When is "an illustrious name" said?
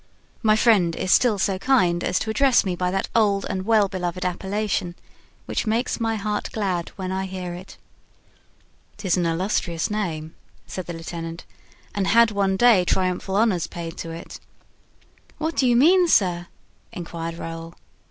9.15-10.33